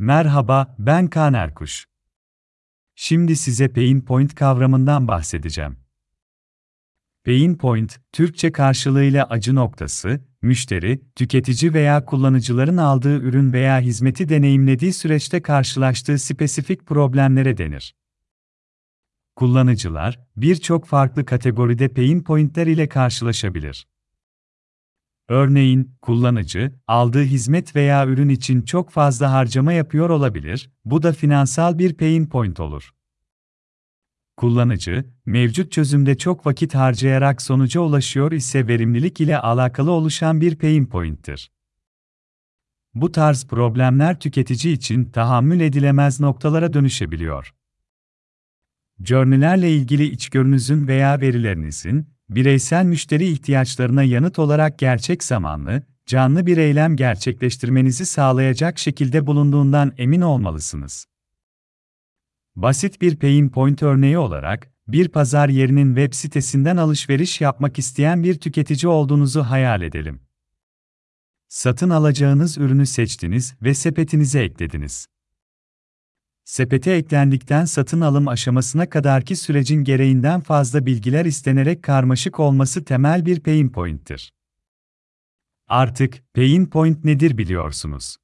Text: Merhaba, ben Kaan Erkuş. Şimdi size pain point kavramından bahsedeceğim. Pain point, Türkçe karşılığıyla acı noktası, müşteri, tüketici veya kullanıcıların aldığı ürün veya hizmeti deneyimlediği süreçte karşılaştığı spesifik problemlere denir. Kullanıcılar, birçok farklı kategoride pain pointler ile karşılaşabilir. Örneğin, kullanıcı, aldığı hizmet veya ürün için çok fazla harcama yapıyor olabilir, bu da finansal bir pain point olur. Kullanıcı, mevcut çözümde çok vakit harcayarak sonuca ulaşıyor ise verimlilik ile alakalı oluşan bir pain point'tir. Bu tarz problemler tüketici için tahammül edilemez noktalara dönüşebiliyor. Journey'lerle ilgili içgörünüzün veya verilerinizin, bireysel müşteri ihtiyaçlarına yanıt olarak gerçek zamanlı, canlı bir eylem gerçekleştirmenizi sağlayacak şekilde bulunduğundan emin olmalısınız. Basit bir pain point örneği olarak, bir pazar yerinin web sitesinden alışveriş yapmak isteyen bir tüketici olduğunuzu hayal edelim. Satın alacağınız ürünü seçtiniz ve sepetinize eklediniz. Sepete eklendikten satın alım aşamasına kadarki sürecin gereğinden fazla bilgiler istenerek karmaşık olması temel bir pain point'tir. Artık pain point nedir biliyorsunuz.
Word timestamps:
Merhaba, 0.00 0.74
ben 0.78 1.06
Kaan 1.06 1.34
Erkuş. 1.34 1.86
Şimdi 2.94 3.36
size 3.36 3.68
pain 3.68 4.00
point 4.00 4.34
kavramından 4.34 5.08
bahsedeceğim. 5.08 5.76
Pain 7.24 7.54
point, 7.54 8.00
Türkçe 8.12 8.52
karşılığıyla 8.52 9.24
acı 9.24 9.54
noktası, 9.54 10.20
müşteri, 10.42 11.00
tüketici 11.16 11.74
veya 11.74 12.04
kullanıcıların 12.04 12.76
aldığı 12.76 13.18
ürün 13.18 13.52
veya 13.52 13.80
hizmeti 13.80 14.28
deneyimlediği 14.28 14.92
süreçte 14.92 15.42
karşılaştığı 15.42 16.18
spesifik 16.18 16.86
problemlere 16.86 17.58
denir. 17.58 17.94
Kullanıcılar, 19.36 20.20
birçok 20.36 20.86
farklı 20.86 21.24
kategoride 21.24 21.88
pain 21.88 22.22
pointler 22.22 22.66
ile 22.66 22.88
karşılaşabilir. 22.88 23.86
Örneğin, 25.28 25.94
kullanıcı, 26.02 26.72
aldığı 26.86 27.22
hizmet 27.22 27.76
veya 27.76 28.06
ürün 28.06 28.28
için 28.28 28.62
çok 28.62 28.90
fazla 28.90 29.32
harcama 29.32 29.72
yapıyor 29.72 30.10
olabilir, 30.10 30.70
bu 30.84 31.02
da 31.02 31.12
finansal 31.12 31.78
bir 31.78 31.94
pain 31.94 32.26
point 32.26 32.60
olur. 32.60 32.94
Kullanıcı, 34.36 35.04
mevcut 35.26 35.72
çözümde 35.72 36.18
çok 36.18 36.46
vakit 36.46 36.74
harcayarak 36.74 37.42
sonuca 37.42 37.80
ulaşıyor 37.80 38.32
ise 38.32 38.68
verimlilik 38.68 39.20
ile 39.20 39.38
alakalı 39.38 39.90
oluşan 39.90 40.40
bir 40.40 40.56
pain 40.56 40.86
point'tir. 40.86 41.50
Bu 42.94 43.12
tarz 43.12 43.46
problemler 43.46 44.20
tüketici 44.20 44.74
için 44.74 45.04
tahammül 45.04 45.60
edilemez 45.60 46.20
noktalara 46.20 46.72
dönüşebiliyor. 46.72 47.54
Journey'lerle 49.04 49.72
ilgili 49.72 50.04
içgörünüzün 50.04 50.88
veya 50.88 51.20
verilerinizin, 51.20 52.17
bireysel 52.30 52.84
müşteri 52.84 53.28
ihtiyaçlarına 53.28 54.02
yanıt 54.02 54.38
olarak 54.38 54.78
gerçek 54.78 55.24
zamanlı, 55.24 55.82
canlı 56.06 56.46
bir 56.46 56.56
eylem 56.56 56.96
gerçekleştirmenizi 56.96 58.06
sağlayacak 58.06 58.78
şekilde 58.78 59.26
bulunduğundan 59.26 59.92
emin 59.98 60.20
olmalısınız. 60.20 61.06
Basit 62.56 63.00
bir 63.00 63.16
pain 63.16 63.48
point 63.48 63.82
örneği 63.82 64.18
olarak, 64.18 64.72
bir 64.88 65.08
pazar 65.08 65.48
yerinin 65.48 65.94
web 65.94 66.12
sitesinden 66.12 66.76
alışveriş 66.76 67.40
yapmak 67.40 67.78
isteyen 67.78 68.22
bir 68.22 68.34
tüketici 68.34 68.90
olduğunuzu 68.90 69.42
hayal 69.42 69.82
edelim. 69.82 70.20
Satın 71.48 71.90
alacağınız 71.90 72.58
ürünü 72.58 72.86
seçtiniz 72.86 73.54
ve 73.62 73.74
sepetinize 73.74 74.40
eklediniz. 74.40 75.06
Sepete 76.48 76.92
eklendikten 76.92 77.64
satın 77.64 78.00
alım 78.00 78.28
aşamasına 78.28 78.90
kadarki 78.90 79.36
sürecin 79.36 79.84
gereğinden 79.84 80.40
fazla 80.40 80.86
bilgiler 80.86 81.24
istenerek 81.24 81.82
karmaşık 81.82 82.40
olması 82.40 82.84
temel 82.84 83.26
bir 83.26 83.40
pain 83.40 83.68
point'tir. 83.68 84.32
Artık 85.66 86.22
pain 86.34 86.66
point 86.66 87.04
nedir 87.04 87.38
biliyorsunuz. 87.38 88.16